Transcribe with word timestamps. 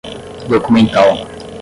documental 0.49 1.27